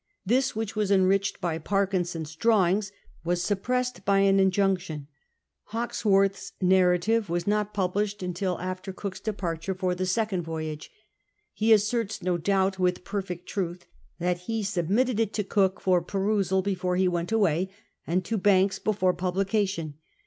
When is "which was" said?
0.55-0.89